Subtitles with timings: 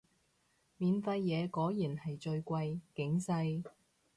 [0.77, 3.33] 免費嘢果然係最貴，警世